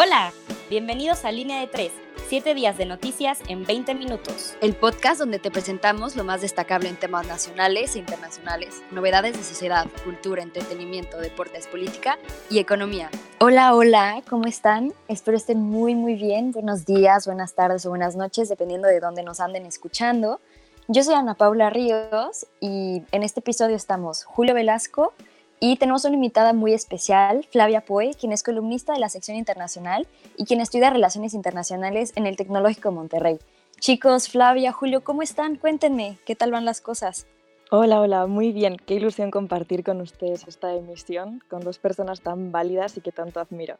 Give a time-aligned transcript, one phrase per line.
[0.00, 0.32] Hola,
[0.70, 1.90] bienvenidos a Línea de 3,
[2.28, 4.56] 7 días de noticias en 20 minutos.
[4.60, 9.42] El podcast donde te presentamos lo más destacable en temas nacionales e internacionales, novedades de
[9.42, 12.16] sociedad, cultura, entretenimiento, deportes, política
[12.48, 13.10] y economía.
[13.40, 14.92] Hola, hola, ¿cómo están?
[15.08, 16.52] Espero estén muy, muy bien.
[16.52, 20.40] Buenos días, buenas tardes o buenas noches, dependiendo de dónde nos anden escuchando.
[20.86, 25.12] Yo soy Ana Paula Ríos y en este episodio estamos Julio Velasco,
[25.60, 30.06] y tenemos una invitada muy especial, Flavia Poe, quien es columnista de la sección internacional
[30.36, 33.38] y quien estudia relaciones internacionales en el Tecnológico Monterrey.
[33.80, 35.56] Chicos, Flavia, Julio, ¿cómo están?
[35.56, 37.26] Cuéntenme, ¿qué tal van las cosas?
[37.70, 38.76] Hola, hola, muy bien.
[38.86, 43.40] Qué ilusión compartir con ustedes esta emisión con dos personas tan válidas y que tanto
[43.40, 43.76] admiro.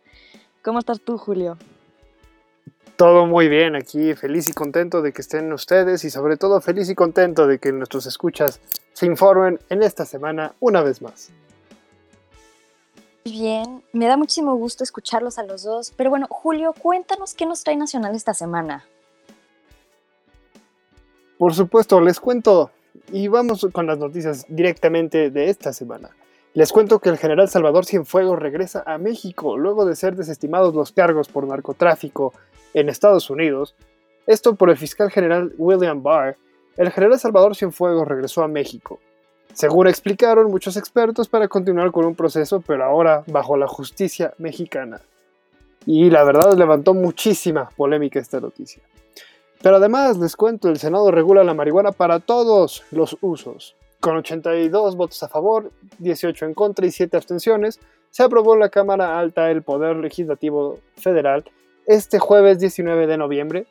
[0.62, 1.56] ¿Cómo estás tú, Julio?
[2.96, 6.90] Todo muy bien aquí, feliz y contento de que estén ustedes y sobre todo feliz
[6.90, 8.60] y contento de que nuestros escuchas
[8.92, 11.30] se informen en esta semana una vez más
[13.24, 15.92] bien, me da muchísimo gusto escucharlos a los dos.
[15.96, 18.84] Pero bueno, Julio, cuéntanos qué nos trae Nacional esta semana.
[21.38, 22.70] Por supuesto, les cuento
[23.12, 26.10] y vamos con las noticias directamente de esta semana.
[26.54, 30.92] Les cuento que el general Salvador Cienfuegos regresa a México luego de ser desestimados los
[30.92, 32.32] cargos por narcotráfico
[32.74, 33.76] en Estados Unidos.
[34.26, 36.36] Esto por el fiscal general William Barr.
[36.76, 38.98] El general Salvador Cienfuegos regresó a México
[39.52, 45.00] según explicaron muchos expertos, para continuar con un proceso, pero ahora bajo la justicia mexicana.
[45.86, 48.82] Y la verdad levantó muchísima polémica esta noticia.
[49.62, 53.74] Pero además les cuento, el Senado regula la marihuana para todos los usos.
[54.00, 58.68] Con 82 votos a favor, 18 en contra y 7 abstenciones, se aprobó en la
[58.68, 61.44] Cámara Alta del Poder Legislativo Federal
[61.86, 63.66] este jueves 19 de noviembre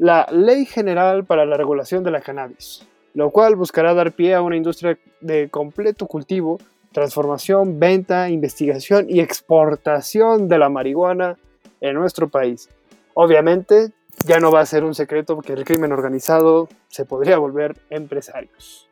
[0.00, 4.42] la Ley General para la Regulación de la Cannabis, lo cual buscará dar pie a
[4.42, 6.58] una industria de completo cultivo,
[6.92, 11.36] transformación, venta, investigación y exportación de la marihuana
[11.80, 12.68] en nuestro país.
[13.14, 13.92] Obviamente,
[14.26, 18.88] ya no va a ser un secreto que el crimen organizado se podría volver empresarios.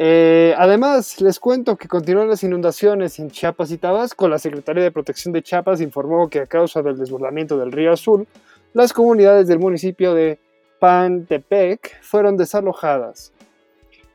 [0.00, 4.28] Eh, además, les cuento que continúan las inundaciones en Chiapas y Tabasco.
[4.28, 8.28] La Secretaría de Protección de Chiapas informó que a causa del desbordamiento del río Azul,
[8.74, 10.38] las comunidades del municipio de
[10.78, 13.32] Pantepec fueron desalojadas.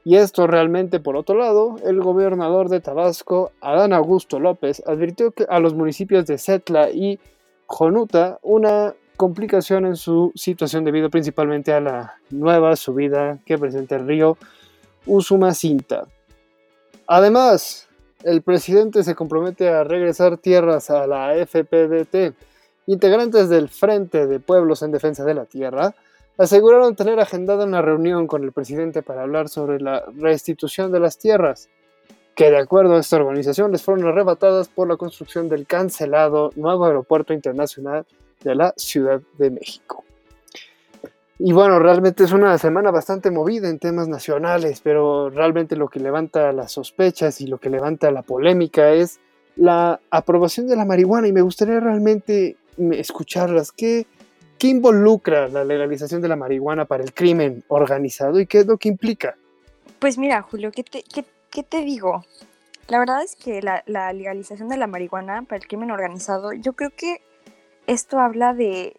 [0.05, 5.45] Y esto realmente, por otro lado, el gobernador de Tabasco, Adán Augusto López, advirtió que
[5.47, 7.19] a los municipios de Setla y
[7.67, 14.07] Jonuta una complicación en su situación debido principalmente a la nueva subida que presenta el
[14.07, 14.37] río
[15.05, 16.05] Usumacinta.
[17.07, 17.87] Además,
[18.23, 22.35] el presidente se compromete a regresar tierras a la FPDT.
[22.87, 25.95] Integrantes del Frente de Pueblos en Defensa de la Tierra
[26.37, 31.17] aseguraron tener agendada una reunión con el presidente para hablar sobre la restitución de las
[31.17, 31.69] tierras,
[32.35, 36.85] que de acuerdo a esta organización les fueron arrebatadas por la construcción del cancelado nuevo
[36.85, 38.05] aeropuerto internacional
[38.43, 40.03] de la Ciudad de México.
[41.39, 45.99] Y bueno, realmente es una semana bastante movida en temas nacionales, pero realmente lo que
[45.99, 49.19] levanta las sospechas y lo que levanta la polémica es
[49.55, 52.57] la aprobación de la marihuana y me gustaría realmente
[52.91, 53.71] escucharlas.
[53.71, 54.07] ¿Qué,
[54.63, 58.77] ¿Qué involucra la legalización de la marihuana para el crimen organizado y qué es lo
[58.77, 59.35] que implica?
[59.99, 60.83] Pues mira, Julio, ¿qué
[61.63, 62.23] te, digo?
[62.87, 66.71] La verdad es que la, la, legalización de la marihuana para el crimen organizado, yo
[66.71, 67.21] creo que
[67.87, 68.95] esto habla de,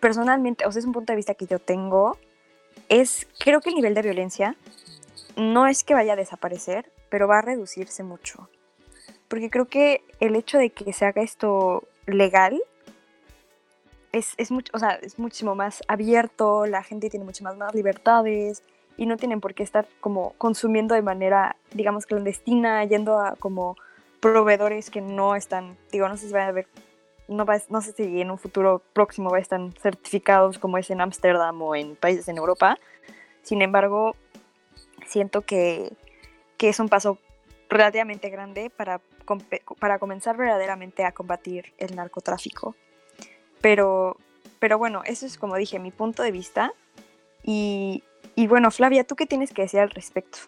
[0.00, 2.16] personalmente, o sea, es un punto de vista que yo tengo,
[2.88, 4.56] es, creo que el nivel de violencia
[5.36, 8.48] no es que vaya a desaparecer, pero va a reducirse mucho.
[9.28, 12.58] Porque creo que el hecho de que se haga esto legal
[14.12, 18.62] es, mucho, o sea, es muchísimo más abierto, la gente tiene muchas más, libertades
[18.96, 23.76] y no tienen por qué estar como consumiendo de manera, digamos, clandestina, yendo a como
[24.20, 26.66] proveedores que no están, digo, no sé si van a ver,
[27.28, 31.00] no, no sé si en un futuro próximo va a estar certificados como es en
[31.00, 32.78] Ámsterdam o en países en Europa.
[33.42, 34.16] Sin embargo,
[35.06, 35.92] siento que,
[36.56, 37.18] que es un paso
[37.68, 39.00] relativamente grande para,
[39.78, 42.74] para comenzar verdaderamente a combatir el narcotráfico.
[43.60, 44.16] Pero,
[44.58, 46.72] pero bueno, eso es como dije, mi punto de vista.
[47.42, 48.02] Y,
[48.34, 50.38] y bueno, Flavia, ¿tú qué tienes que decir al respecto?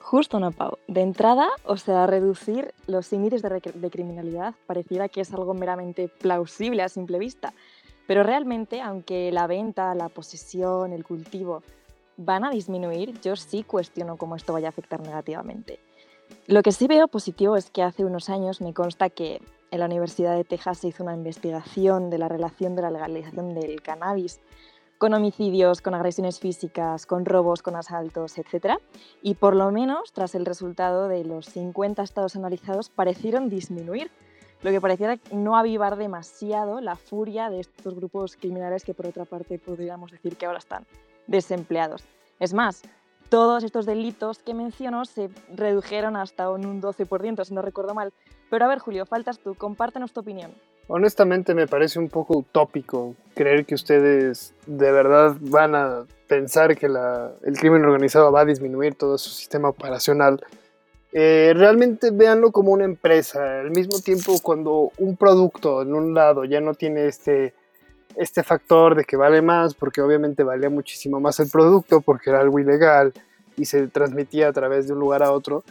[0.00, 0.78] Justo, no, Pau.
[0.86, 6.08] De entrada, o sea, reducir los índices de, de, criminalidad pareciera que es algo meramente
[6.08, 7.52] plausible a simple vista.
[8.06, 11.62] Pero realmente, aunque la venta, la posesión, el cultivo
[12.16, 15.80] van a disminuir, yo sí cuestiono cómo esto vaya a afectar negativamente.
[16.46, 19.40] Lo que sí veo positivo es que hace unos años me consta que
[19.74, 23.54] en la Universidad de Texas se hizo una investigación de la relación de la legalización
[23.54, 24.40] del cannabis
[24.98, 28.78] con homicidios, con agresiones físicas, con robos, con asaltos, etc.
[29.20, 34.12] Y por lo menos, tras el resultado de los 50 estados analizados, parecieron disminuir.
[34.62, 39.24] lo que pareciera no avivar demasiado la furia de estos grupos criminales que por otra
[39.26, 40.86] parte podríamos decir que ahora están
[41.26, 42.04] desempleados.
[42.38, 42.82] Es más,
[43.28, 48.12] todos estos delitos que menciono se redujeron hasta un 12%, si no recuerdo mal.
[48.50, 50.52] Pero a ver, Julio, faltas tú, compártenos tu opinión.
[50.86, 56.86] Honestamente me parece un poco utópico creer que ustedes de verdad van a pensar que
[56.86, 60.44] el crimen organizado va a disminuir todo su sistema operacional.
[61.12, 63.60] Eh, realmente véanlo como una empresa.
[63.60, 67.54] Al mismo tiempo, cuando un producto en un lado ya no tiene este,
[68.16, 72.40] este factor de que vale más, porque obviamente valía muchísimo más el producto, porque era
[72.40, 73.12] algo ilegal
[73.56, 75.64] y se transmitía a través de un lugar a otro,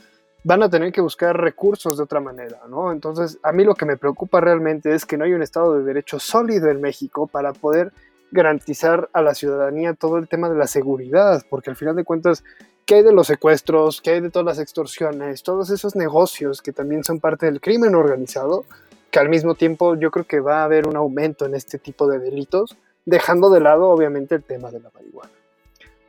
[0.44, 2.92] van a tener que buscar recursos de otra manera, ¿no?
[2.92, 5.84] Entonces, a mí lo que me preocupa realmente es que no hay un Estado de
[5.84, 7.94] Derecho sólido en México para poder
[8.32, 12.44] garantizar a la ciudadanía todo el tema de la seguridad, porque al final de cuentas,
[12.86, 14.02] ¿qué hay de los secuestros?
[14.02, 15.44] ¿Qué hay de todas las extorsiones?
[15.44, 18.66] Todos esos negocios que también son parte del crimen organizado,
[19.14, 22.08] que al mismo tiempo yo creo que va a haber un aumento en este tipo
[22.08, 22.76] de delitos,
[23.06, 25.30] dejando de lado obviamente el tema de la marihuana.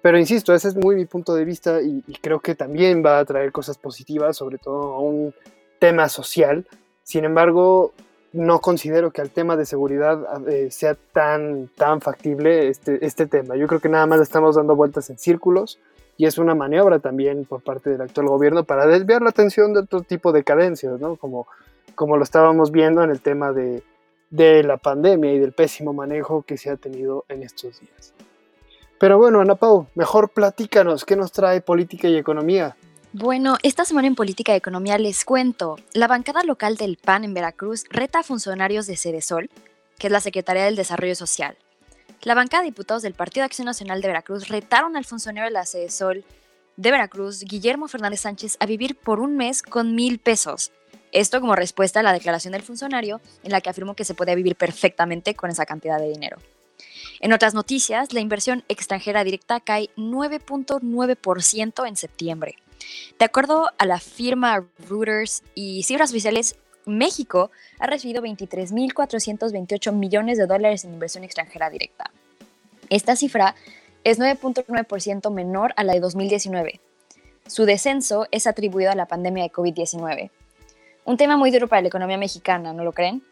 [0.01, 3.25] Pero insisto, ese es muy mi punto de vista y, creo que también va a
[3.27, 5.35] traer cosas positivas, sobre todo a un
[5.79, 6.67] tema social.
[7.03, 7.93] Sin embargo,
[8.33, 13.55] no considero que al tema de seguridad eh, sea tan, tan factible este, este tema.
[13.57, 15.79] Yo creo que nada más estamos dando vueltas en círculos
[16.17, 19.81] y es una maniobra también por parte del actual gobierno para desviar la atención de
[19.81, 21.17] otro tipo de cadencias, ¿no?
[21.17, 21.47] Como,
[21.95, 23.83] como lo estábamos viendo en el tema de,
[24.31, 28.13] la pandemia y del pésimo manejo que se ha tenido en estos días.
[28.99, 32.77] Pero bueno, Ana Pau, mejor platícanos, ¿qué nos trae política y economía?
[33.13, 35.77] Bueno, esta semana en Política y Economía les cuento.
[35.93, 39.51] La bancada local del PAN en Veracruz reta a funcionarios de Cedesol,
[39.99, 41.57] que es la Secretaría del Desarrollo Social.
[42.23, 45.53] La bancada de diputados del Partido de Acción Nacional de Veracruz retaron al funcionario de
[45.53, 46.25] la Cedesol
[46.77, 50.73] de Veracruz, Guillermo Fernández Sánchez, a vivir por un mes con mil pesos.
[51.15, 54.35] Esto como respuesta a la declaración del funcionario en la que afirmó que se podía
[54.35, 56.39] vivir perfectamente con esa cantidad de dinero.
[57.21, 62.57] En otras noticias, la inversión extranjera directa cae 9.9% en septiembre.
[63.17, 70.47] De acuerdo a la firma Reuters y cifras oficiales, México ha recibido 23.428 millones de
[70.47, 72.11] dólares en inversión extranjera directa.
[72.91, 73.55] Esta cifra
[74.03, 76.81] es 9.9% menor a la de 2019.
[77.47, 80.31] Su descenso es atribuido a la pandemia de COVID-19.
[81.05, 83.23] Un tema muy duro para la economía mexicana, ¿no lo creen?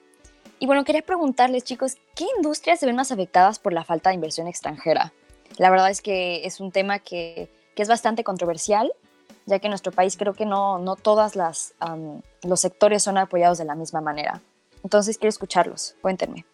[0.59, 4.15] Y bueno, quería preguntarles, chicos, ¿qué industrias se ven más afectadas por la falta de
[4.15, 5.13] inversión extranjera?
[5.59, 8.93] La verdad es que es un tema que, es bastante controversial,
[9.47, 13.65] ya que en nuestro país creo que no, no todos los sectores son apoyados de
[13.65, 14.41] la misma manera.
[14.85, 16.45] Entonces quiero escucharlos, cuéntenme.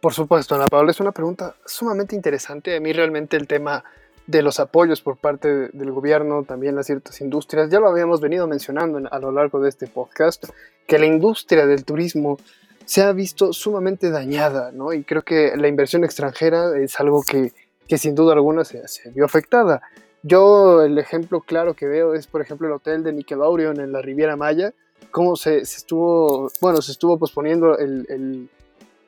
[0.00, 2.76] Por supuesto, Ana Paula, es una pregunta sumamente interesante.
[2.76, 3.82] A mí realmente el tema
[4.26, 8.46] de los apoyos por parte del gobierno, también a ciertas industrias, ya lo habíamos venido
[8.46, 10.44] mencionando a lo largo de este podcast,
[10.86, 12.38] que la industria del turismo
[12.84, 14.92] se ha visto sumamente dañada, ¿no?
[14.92, 17.52] Y creo que la inversión extranjera es algo que,
[17.86, 19.82] que sin duda alguna se, se, vio afectada.
[20.22, 24.02] Yo el ejemplo claro que veo es, por ejemplo, el hotel de Nickelodeon en la
[24.02, 24.72] Riviera Maya,
[25.10, 28.48] cómo se, se estuvo, bueno, se estuvo posponiendo el, el,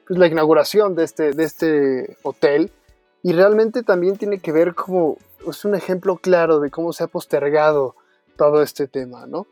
[0.06, 2.70] pues, la inauguración de este, de este hotel
[3.22, 5.16] y realmente también tiene que ver como,
[5.48, 7.94] es un ejemplo claro de cómo se ha postergado
[8.36, 9.46] todo este tema, ¿no?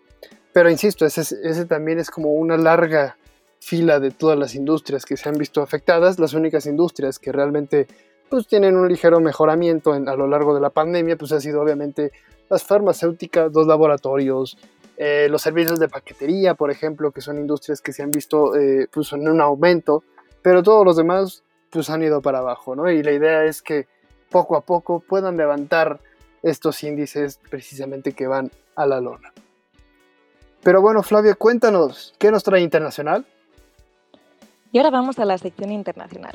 [0.53, 3.17] Pero insisto, ese, ese también es como una larga
[3.61, 7.87] fila de todas las industrias que se han visto afectadas, las únicas industrias que realmente
[8.29, 12.11] pues, tienen un ligero mejoramiento a lo largo de la pandemia, pues ha sido obviamente
[12.49, 14.59] las farmacéuticas, los laboratorios,
[14.97, 18.89] eh, los servicios de paquetería, por ejemplo, que son industrias que se han visto eh,
[18.91, 20.03] pues, en un aumento,
[20.43, 22.91] pero todos los demás pues han ido para abajo, ¿no?
[22.91, 23.87] Y la idea es que
[24.31, 26.01] poco a poco puedan levantar
[26.43, 29.33] estos índices precisamente que van a la lona.
[30.63, 33.25] Pero bueno, Flavia, cuéntanos, ¿qué nos trae internacional?
[34.73, 36.35] Y ahora vamos a la sección internacional.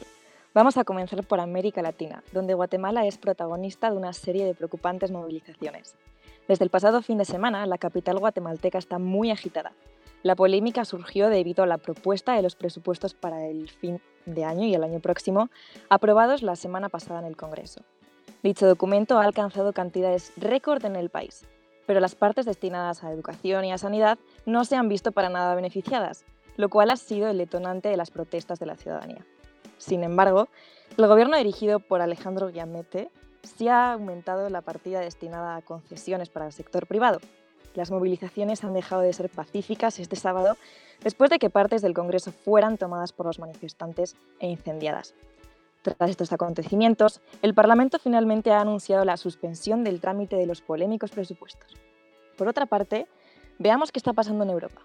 [0.54, 5.12] Vamos a comenzar por América Latina, donde Guatemala es protagonista de una serie de preocupantes
[5.12, 5.96] movilizaciones.
[6.48, 9.74] Desde el pasado fin de semana, la capital guatemalteca está muy agitada.
[10.25, 14.65] La polémica surgió debido a la propuesta de los presupuestos para el fin de año
[14.65, 15.51] y el año próximo,
[15.88, 17.82] aprobados la semana pasada en el Congreso.
[18.41, 21.46] Dicho documento ha alcanzado cantidades récord en el país,
[21.86, 24.17] pero las partes destinadas a educación y a sanidad
[24.48, 26.25] no se han visto para nada beneficiadas,
[26.58, 29.24] lo cual ha sido el detonante de las protestas de la ciudadanía.
[29.77, 30.48] Sin embargo,
[30.98, 33.12] el gobierno dirigido por Alejandro Guiamete
[33.44, 37.20] sí ha aumentado la partida destinada a concesiones para el sector privado.
[37.75, 40.58] Las movilizaciones han dejado de ser pacíficas este sábado
[41.03, 45.13] después de que partes del Congreso fueran tomadas por los manifestantes e incendiadas.
[45.82, 51.12] Tras estos acontecimientos, el Parlamento finalmente ha anunciado la suspensión del trámite de los polémicos
[51.12, 51.75] presupuestos.
[52.38, 53.08] Por otra parte,
[53.60, 54.82] veamos qué está pasando en Europa.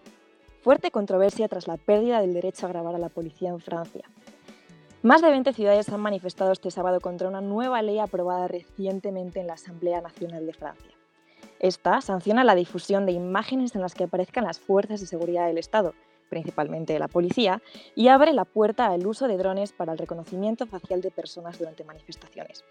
[0.62, 4.10] fuerte controversia tras la pérdida del derecho a grabar a la policía en Francia.
[5.02, 9.46] Más de 20 ciudades han manifestado este sábado contra una nueva ley aprobada recientemente en
[9.46, 10.99] la Asamblea Nacional de Francia.
[11.60, 15.58] Esta sanciona la difusión de imágenes en las que aparezcan las fuerzas de seguridad del
[15.58, 15.92] Estado,
[16.30, 17.60] principalmente la policía,
[17.94, 21.84] y abre la puerta al uso de drones para el reconocimiento facial de personas durante
[21.84, 22.64] manifestaciones.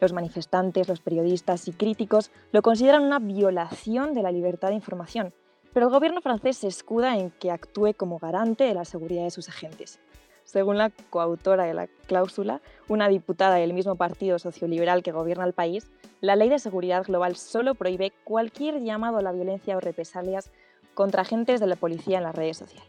[0.00, 5.32] Los manifestantes, los periodistas y críticos lo consideran una violación de la libertad de información,
[5.72, 9.30] pero el gobierno francés se escuda en que actúe como garante de la seguridad de
[9.30, 10.00] sus agentes.
[10.44, 15.52] Según la coautora de la cláusula, una diputada del mismo partido socioliberal que gobierna el
[15.52, 20.50] país, la Ley de Seguridad Global solo prohíbe cualquier llamado a la violencia o represalias
[20.94, 22.88] contra agentes de la policía en las redes sociales.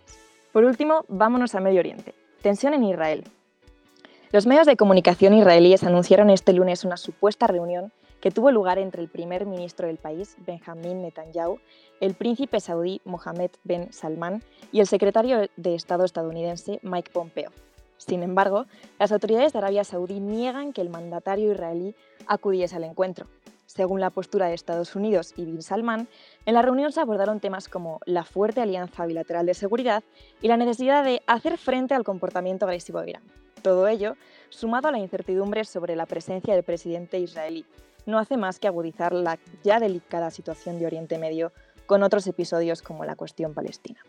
[0.51, 2.13] Por último, vámonos a Medio Oriente.
[2.41, 3.23] Tensión en Israel.
[4.31, 7.91] Los medios de comunicación israelíes anunciaron este lunes una supuesta reunión
[8.23, 11.59] que tuvo lugar entre el primer ministro del país, Benjamin Netanyahu,
[11.99, 17.51] el príncipe saudí Mohammed Ben Salman y el secretario de Estado estadounidense Mike Pompeo.
[17.97, 18.65] Sin embargo,
[18.97, 23.27] las autoridades de Arabia Saudí niegan que el mandatario israelí acudiese al encuentro.
[23.65, 26.07] Según la postura de Estados Unidos y Bin Salman,
[26.45, 30.01] en la reunión se abordaron temas como la fuerte alianza bilateral de seguridad
[30.41, 33.23] y la necesidad de hacer frente al comportamiento agresivo de Irán.
[33.61, 34.15] Todo ello
[34.47, 37.65] sumado a la incertidumbre sobre la presencia del presidente israelí,
[38.05, 41.51] no hace más que agudizar la ya delicada situación de Oriente Medio
[41.85, 43.99] con otros episodios como la cuestión palestina.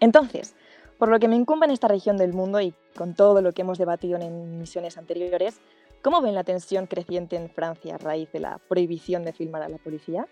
[0.00, 0.54] Entonces,
[0.98, 3.62] por lo que me incumbe en esta región del mundo y con todo lo que
[3.62, 5.60] hemos debatido en misiones anteriores,
[6.02, 9.68] ¿cómo ven la tensión creciente en Francia a raíz de la prohibición de filmar a
[9.68, 10.26] la policía?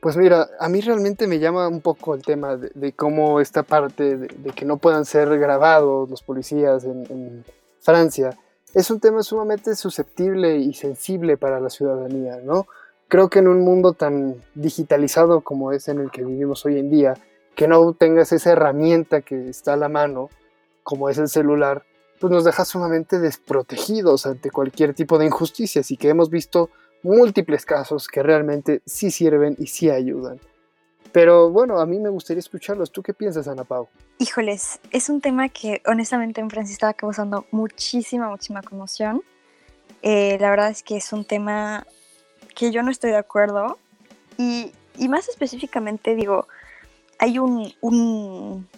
[0.00, 4.16] Pues mira, a mí realmente me llama un poco el tema de, cómo esta parte
[4.16, 7.44] de, que no puedan ser grabados los policías en
[7.80, 8.36] Francia
[8.76, 12.66] es un tema sumamente susceptible y sensible para la ciudadanía, ¿no?
[13.08, 16.90] Creo que en un mundo tan digitalizado como es en el que vivimos hoy en
[16.90, 17.14] día,
[17.54, 20.28] que no tengas esa herramienta que está a la mano,
[20.82, 21.84] como es el celular,
[22.20, 26.68] pues nos deja sumamente desprotegidos ante cualquier tipo de injusticias y que hemos visto
[27.02, 30.38] múltiples casos que realmente sí sirven y sí ayudan.
[31.16, 32.92] Pero bueno, a mí me gustaría escucharlos.
[32.92, 33.88] ¿Tú qué piensas, Ana Pau?
[34.18, 39.22] Híjoles, es un tema que honestamente en Francia estaba causando muchísima, muchísima conmoción.
[40.02, 41.86] Eh, la verdad es que es un tema
[42.54, 43.78] que yo no estoy de acuerdo.
[44.36, 46.48] Y, y más específicamente, digo,
[47.18, 48.68] hay un, un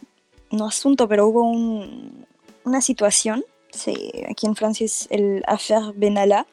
[0.52, 2.24] no asunto, pero hubo un,
[2.62, 3.44] una situación,
[4.30, 6.46] aquí en Francia es el Affaire Benalla,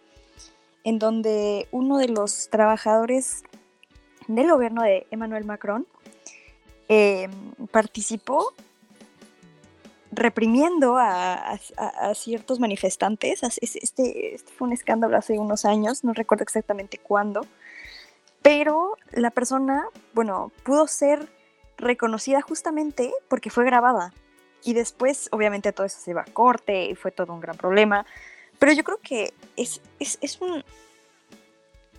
[0.83, 3.43] en donde uno de los trabajadores
[4.27, 5.87] del gobierno de Emmanuel Macron
[6.87, 7.31] em,
[7.71, 8.53] participó
[10.11, 11.57] reprimiendo a,
[12.13, 13.43] ciertos manifestantes.
[13.43, 17.45] Este, este, fue un escándalo hace unos años, no recuerdo exactamente cuándo,
[18.41, 21.27] pero la persona, bueno, pudo ser
[21.77, 24.13] reconocida justamente porque fue grabada.
[24.63, 28.05] Y después, obviamente, todo eso se iba a corte y fue todo un gran problema.
[28.57, 30.63] Pero yo creo que es, es un,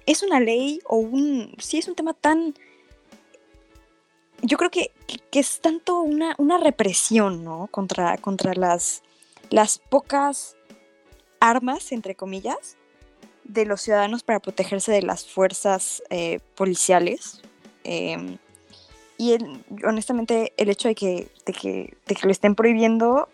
[0.07, 1.55] es una ley o un...
[1.59, 2.55] Sí, es un tema tan...
[4.43, 4.93] Yo creo que,
[5.33, 7.69] es tanto una, una, represión, ¿no?
[7.71, 9.03] Contra, contra las,
[9.51, 10.57] las pocas
[11.41, 12.77] armas, entre comillas,
[13.45, 17.43] de los ciudadanos para protegerse de las fuerzas eh, policiales.
[17.85, 18.39] Em,
[19.19, 19.37] y
[19.85, 23.29] honestamente el hecho de que, de que, de que lo estén prohibiendo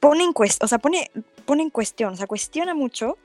[0.00, 1.10] pone en, o sea, pone,
[1.46, 3.16] pone en cuestión, o sea, cuestiona mucho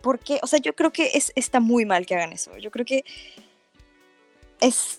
[0.00, 2.56] porque, o sea, yo creo que es, está muy mal que hagan eso.
[2.58, 3.04] Yo creo que
[4.60, 4.98] es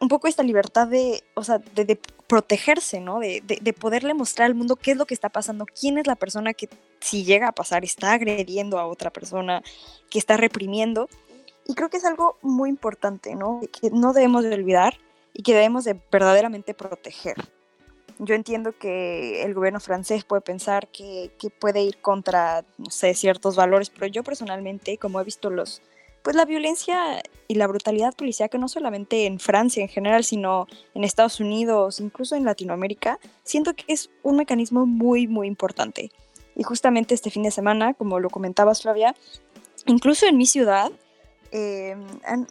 [0.00, 3.20] un poco esta libertad de, o sea, de, protegerse, ¿no?
[3.20, 6.16] De, de, poderle mostrar al mundo qué es lo que está pasando, quién es la
[6.16, 6.68] persona que
[7.00, 9.62] si llega a pasar está agrediendo a otra persona,
[10.10, 11.08] que está reprimiendo.
[11.66, 13.60] Y creo que es algo muy importante, ¿no?
[13.80, 14.98] Que no debemos de olvidar
[15.32, 17.36] y que debemos de verdaderamente proteger.
[18.18, 23.56] Yo entiendo que el gobierno francés puede pensar que, puede ir contra, no sé, ciertos
[23.56, 25.82] valores, pero yo personalmente, como he visto los,
[26.22, 30.66] pues la violencia y la brutalidad policial, que no solamente en Francia en general, sino
[30.94, 36.10] en Estados Unidos, incluso en Latinoamérica, siento que es un mecanismo muy, muy importante.
[36.54, 39.14] Y justamente este fin de semana, como lo comentabas, Flavia,
[39.84, 40.90] incluso en mi ciudad,
[41.52, 41.96] eh,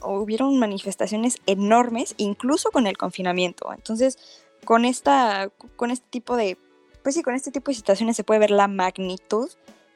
[0.04, 3.74] hubieron manifestaciones enormes, incluso con el confinamiento.
[3.74, 6.58] Entonces, con, esta, con este tipo de,
[7.04, 9.50] pues sí, con este tipo de situaciones se puede ver la magnitud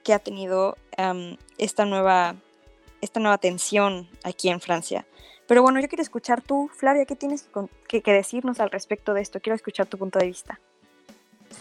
[0.03, 0.77] que ha tenido
[1.57, 2.35] esta, nueva,
[3.01, 5.05] esta nueva tensión aquí en Francia.
[5.47, 7.49] Pero bueno, yo quiero escuchar tú, Flavia, ¿qué tienes
[7.87, 9.39] que, decirnos al respecto de esto?
[9.39, 10.59] Quiero escuchar tu punto de vista.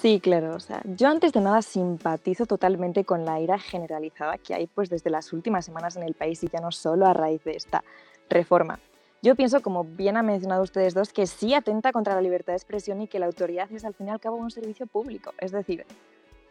[0.03, 0.59] Sí, claro.
[0.85, 5.33] Yo antes de nada simpatizo totalmente con la ira generalizada que hay pues desde las
[5.33, 7.83] últimas semanas en el país y ya no solo a raíz de esta
[8.29, 8.79] reforma.
[9.21, 12.59] Yo pienso, como bien han mencionado ustedes dos, que sí atenta contra la libertad de
[12.59, 15.35] expresión y que la autoridad es al fin y al cabo un servicio público.
[15.39, 15.85] Es decir,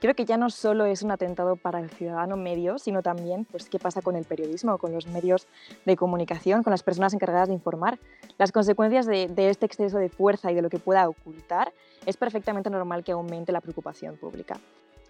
[0.01, 3.69] creo que ya no solo es un atentado para el ciudadano medio, sino también pues,
[3.69, 5.47] qué pasa con el periodismo, con los medios
[5.85, 7.99] de comunicación, con las personas encargadas de informar.
[8.37, 11.71] Las consecuencias de, de este exceso de fuerza y de lo que pueda ocultar
[12.05, 14.59] es perfectamente normal que aumente la preocupación pública.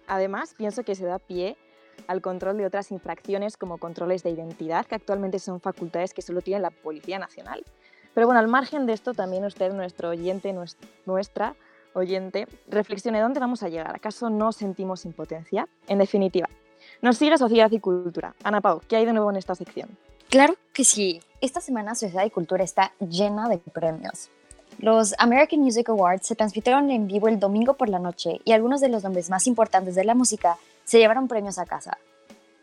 [0.06, 1.56] Además, pienso que se da pie
[2.06, 6.40] al control de otras infracciones como controles de identidad, que actualmente son facultades que solo
[6.40, 7.64] tiene la Policía Nacional.
[8.14, 10.54] Pero bueno, al margen de esto, también usted, nuestro oyente,
[11.06, 11.54] nuestra
[11.94, 13.94] oyente, reflexione dónde vamos a llegar.
[13.94, 15.68] ¿Acaso no sentimos impotencia?
[15.86, 16.48] En definitiva,
[17.02, 18.34] nos sigue Sociedad y Cultura.
[18.42, 19.88] Ana Pau, ¿qué hay de nuevo en esta sección?
[20.28, 21.20] Claro que sí.
[21.40, 24.30] Esta semana Sociedad y Cultura está llena de premios.
[24.78, 28.80] Los American Music Awards se transmitieron en vivo el domingo por la noche y algunos
[28.80, 30.56] de los nombres más importantes de la música
[30.88, 31.98] se llevaron premios a casa.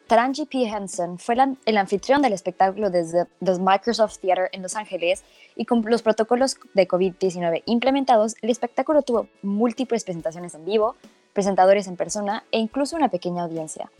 [0.08, 0.64] Taranji P.
[0.64, 5.24] Henson fue el anfitrión del espectáculo desde The Microsoft Theater en Los Ángeles
[5.56, 10.96] y con los protocolos de COVID-19 implementados, el espectáculo tuvo múltiples presentaciones en vivo,
[11.34, 13.92] presentadores en persona e incluso una pequeña audiencia.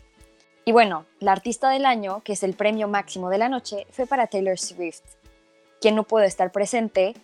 [0.64, 4.06] Y bueno, la artista del año, que es el premio máximo de la noche, fue
[4.06, 5.02] para Taylor Swift,
[5.80, 7.14] quien no pudo estar presente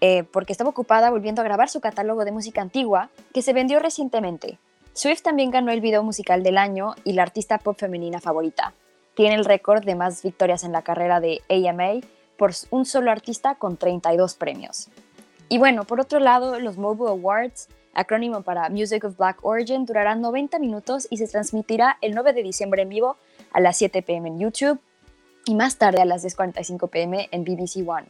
[0.00, 3.78] eh, porque estaba ocupada volviendo a grabar su catálogo de música antigua, que se vendió
[3.78, 4.58] recientemente,
[5.00, 8.74] Swift también ganó el video musical del año y la artista pop femenina favorita.
[9.14, 13.54] Tiene el récord de más victorias en la carrera de AMA por un solo artista
[13.54, 14.90] con 32 premios.
[15.48, 20.20] Y bueno, por otro lado, los Mobile Awards, acrónimo para Music of Black Origin, durarán
[20.20, 23.16] 90 minutos y se transmitirá el 9 de diciembre en vivo
[23.52, 24.80] a las 7 pm en YouTube
[25.46, 28.08] y más tarde a las 10.45 pm en BBC One.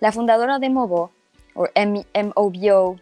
[0.00, 1.12] La fundadora de Mobo,
[1.54, 2.96] o MOBO,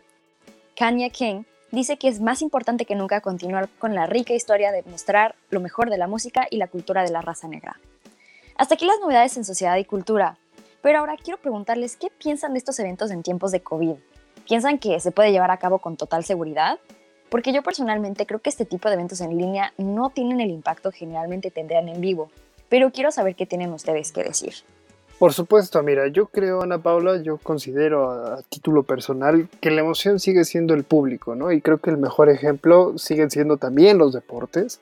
[0.76, 4.82] Kanye King, dice que es más importante que nunca continuar con la rica historia de
[4.84, 7.78] mostrar lo mejor de la música y la cultura de la raza negra.
[8.56, 10.38] Hasta aquí las novedades en sociedad y cultura,
[10.80, 13.96] pero ahora quiero preguntarles qué piensan de estos eventos en tiempos de COVID.
[14.46, 16.78] ¿Piensan que se puede llevar a cabo con total seguridad?
[17.30, 20.90] Porque yo personalmente creo que este tipo de eventos en línea no tienen el impacto
[20.90, 22.30] que generalmente tendrían en vivo,
[22.68, 24.54] pero quiero saber qué tienen ustedes que decir.
[25.18, 30.18] Por supuesto, mira, yo creo, Ana Paula, yo considero a, título personal que la emoción
[30.18, 31.52] sigue siendo el público, ¿no?
[31.52, 34.80] Y creo que el mejor ejemplo siguen siendo también los deportes.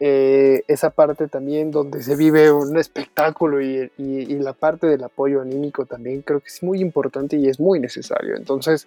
[0.00, 5.86] Eh, esa parte también donde se vive un espectáculo y, la parte del apoyo anímico
[5.86, 8.34] también creo que es muy importante y es muy necesario.
[8.36, 8.86] Entonces,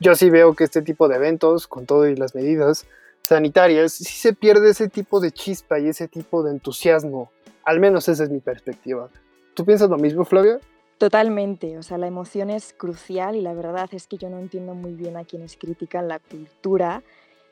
[0.00, 2.86] yo sí veo que este tipo de eventos, con todo y las medidas
[3.22, 7.30] sanitarias, sí se pierde ese tipo de chispa y ese tipo de entusiasmo.
[7.64, 9.08] Al menos esa es mi perspectiva.
[9.54, 10.58] ¿Tú piensas lo mismo, Flavia?
[10.98, 14.74] Totalmente, o sea, la emoción es crucial y la verdad es que yo no entiendo
[14.74, 17.02] muy bien a quienes critican la cultura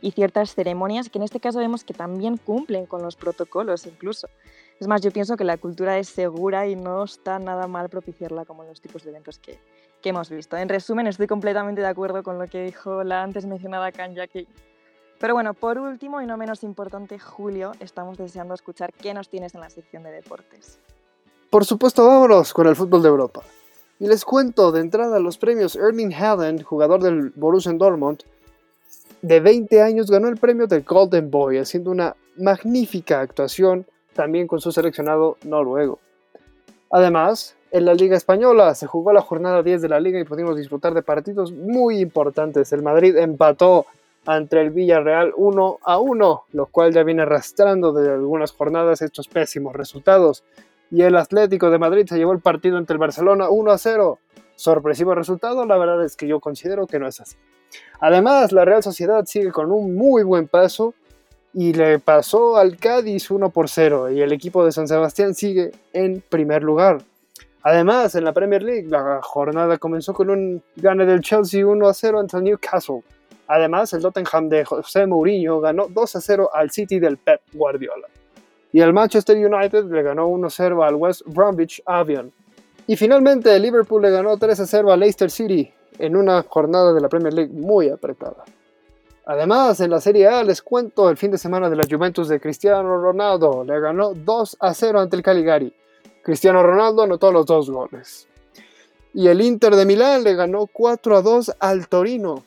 [0.00, 4.28] y ciertas ceremonias que en este caso vemos que también cumplen con los protocolos incluso.
[4.80, 8.44] Es más, yo pienso que la cultura es segura y no está nada mal propiciarla
[8.44, 9.60] como en los tipos de eventos que,
[10.00, 10.56] que hemos visto.
[10.56, 14.28] En resumen, estoy completamente de acuerdo con lo que dijo la antes mencionada Kanya
[15.20, 19.54] Pero bueno, por último y no menos importante, Julio, estamos deseando escuchar qué nos tienes
[19.54, 20.80] en la sección de deportes.
[21.52, 23.42] Por supuesto, vámonos con el fútbol de Europa.
[24.00, 28.20] Y les cuento de entrada los premios Erling Haaland, jugador del Borussia Dortmund,
[29.20, 33.84] de 20 años ganó el premio del Golden Boy, haciendo una magnífica actuación
[34.14, 35.98] también con su seleccionado noruego.
[36.90, 40.56] Además, en la Liga Española se jugó la jornada 10 de la liga y pudimos
[40.56, 42.72] disfrutar de partidos muy importantes.
[42.72, 43.84] El Madrid empató
[44.24, 49.28] ante el Villarreal 1 a 1, lo cual ya viene arrastrando de algunas jornadas estos
[49.28, 50.44] pésimos resultados
[50.92, 54.18] y el Atlético de Madrid se llevó el partido ante el Barcelona 1 a 0.
[54.54, 57.36] Sorpresivo resultado, la verdad es que yo considero que no es así.
[57.98, 60.92] Además, la Real Sociedad sigue con un muy buen paso
[61.54, 65.72] y le pasó al Cádiz 1 por 0 y el equipo de San Sebastián sigue
[65.94, 66.98] en primer lugar.
[67.62, 71.94] Además, en la Premier League, la jornada comenzó con un gane del Chelsea 1 a
[71.94, 73.02] 0 ante el Newcastle.
[73.46, 78.11] Además, el Tottenham de José Mourinho ganó 2 a 0 al City del Pep Guardiola
[78.72, 82.32] y el Manchester United le ganó 1-0 al West Bromwich Albion.
[82.86, 87.08] Y finalmente el Liverpool le ganó 3-0 al Leicester City en una jornada de la
[87.08, 88.44] Premier League muy apretada.
[89.24, 92.40] Además, en la Serie A les cuento el fin de semana de la Juventus de
[92.40, 93.62] Cristiano Ronaldo.
[93.62, 95.72] Le ganó 2 0 ante el Caligari.
[96.22, 98.26] Cristiano Ronaldo anotó los dos goles.
[99.14, 102.42] Y el Inter de Milán le ganó 4 2 al Torino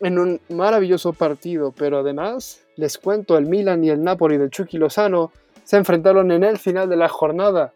[0.00, 1.72] en un maravilloso partido.
[1.76, 5.30] Pero además, les cuento el Milan y el Napoli de Chucky Lozano
[5.70, 7.72] se enfrentaron en el final de la jornada.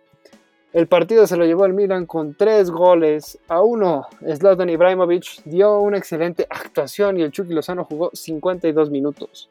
[0.73, 4.09] El partido se lo llevó el Milan con tres goles a uno.
[4.21, 9.49] Zlatan Ibrahimovic dio una excelente actuación y el Chucky Lozano jugó 52 minutos.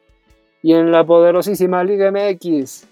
[0.60, 2.86] Y en la poderosísima Liga MX.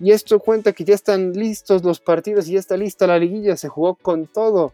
[0.00, 3.56] Y esto cuenta que ya están listos los partidos y ya está lista la liguilla.
[3.56, 4.72] Se jugó con todo.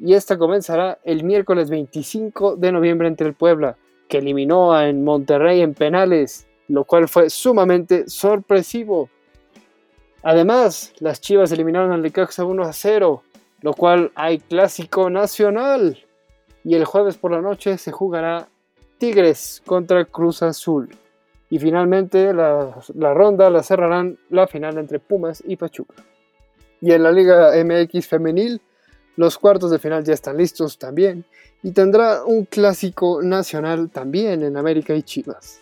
[0.00, 3.76] y esta comenzará el miércoles 25 de noviembre entre el Puebla,
[4.08, 9.08] que eliminó a en Monterrey en penales, lo cual fue sumamente sorpresivo.
[10.22, 13.22] Además, las Chivas eliminaron al Necaxa 1 a 0,
[13.62, 16.04] lo cual hay clásico nacional.
[16.64, 18.48] Y el jueves por la noche se jugará
[18.98, 20.88] Tigres contra Cruz Azul.
[21.50, 26.04] Y finalmente la, la ronda la cerrarán la final entre Pumas y Pachuca.
[26.80, 28.60] Y en la Liga MX femenil,
[29.16, 31.24] los cuartos de final ya están listos también.
[31.62, 35.60] Y tendrá un clásico nacional también en América y Chivas.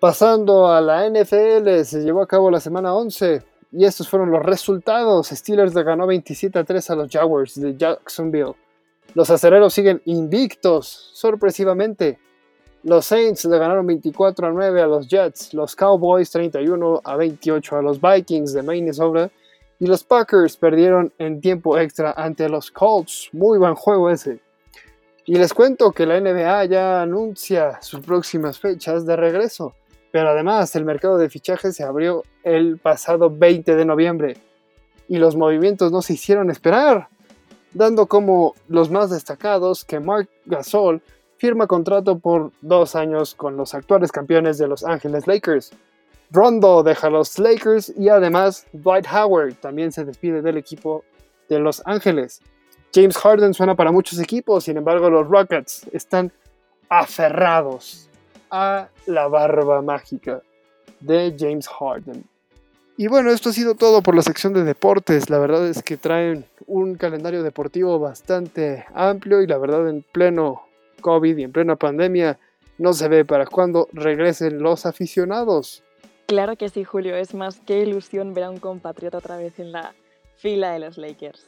[0.00, 4.44] Pasando a la NFL, se llevó a cabo la semana 11 y estos fueron los
[4.44, 5.26] resultados.
[5.26, 8.54] Steelers le ganó 27 a 3 a los Jaguars de Jacksonville.
[9.14, 12.20] Los acereros siguen invictos, sorpresivamente.
[12.84, 17.76] Los Saints le ganaron 24 a 9 a los Jets, los Cowboys 31 a 28
[17.76, 19.30] a los Vikings de Minnesota
[19.80, 23.30] y los Packers perdieron en tiempo extra ante los Colts.
[23.32, 24.38] Muy buen juego ese.
[25.26, 29.74] Y les cuento que la NBA ya anuncia sus próximas fechas de regreso.
[30.10, 34.36] Pero además el mercado de fichajes se abrió el pasado 20 de noviembre
[35.08, 37.08] y los movimientos no se hicieron esperar,
[37.72, 41.02] dando como los más destacados que Mark Gasol
[41.38, 45.72] firma contrato por dos años con los actuales campeones de Los Ángeles Lakers.
[46.30, 51.04] Rondo deja los Lakers y además Dwight Howard también se despide del equipo
[51.48, 52.42] de Los Ángeles.
[52.92, 56.32] James Harden suena para muchos equipos, sin embargo los Rockets están
[56.88, 58.07] aferrados
[58.50, 60.42] a la barba mágica
[61.00, 62.24] de James Harden.
[62.96, 65.30] Y bueno, esto ha sido todo por la sección de deportes.
[65.30, 70.62] La verdad es que traen un calendario deportivo bastante amplio y la verdad en pleno
[71.00, 72.38] COVID y en plena pandemia
[72.76, 75.84] no se ve para cuándo regresen los aficionados.
[76.26, 77.16] Claro que sí, Julio.
[77.16, 79.94] Es más que ilusión ver a un compatriota otra vez en la
[80.36, 81.46] fila de los Lakers.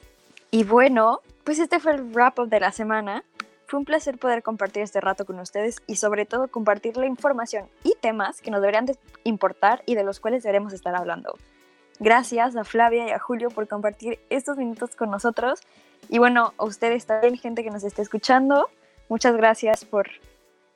[0.52, 3.24] Y bueno, pues este fue el wrap-up de la semana.
[3.70, 7.68] Fue un placer poder compartir este rato con ustedes y sobre todo compartir la información
[7.84, 11.36] y temas que nos deberían de importar y de los cuales deberemos estar hablando.
[12.00, 15.60] Gracias a Flavia y a Julio por compartir estos minutos con nosotros.
[16.08, 18.68] Y bueno, a ustedes también, gente que nos esté escuchando,
[19.08, 20.08] muchas gracias por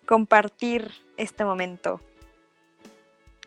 [0.07, 2.01] compartir este momento.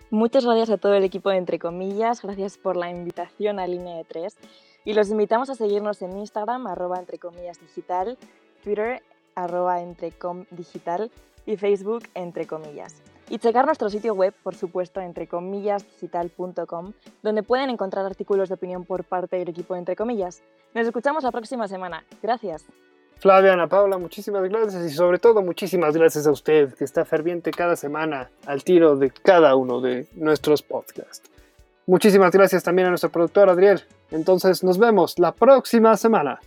[0.09, 3.95] Muchas gracias a todo el equipo de Entre Comillas, gracias por la invitación a Línea
[3.95, 4.35] de Tres
[4.83, 8.17] y los invitamos a seguirnos en Instagram, arroba Entre Comillas Digital,
[8.61, 9.01] Twitter
[9.37, 11.11] arroba entrecom digital
[11.45, 13.01] y Facebook entre comillas.
[13.29, 19.03] Y checar nuestro sitio web, por supuesto, entrecomillasdigital.com, donde pueden encontrar artículos de opinión por
[19.03, 20.41] parte del equipo de Entre Comillas.
[20.73, 22.05] Nos escuchamos la próxima semana.
[22.21, 22.65] Gracias.
[23.19, 27.51] Flavia, Ana Paula, muchísimas gracias y sobre todo muchísimas gracias a usted que está ferviente
[27.51, 31.29] cada semana al tiro de cada uno de nuestros podcasts.
[31.87, 33.81] Muchísimas gracias también a nuestro productor Adriel.
[34.11, 36.39] Entonces nos vemos la próxima semana.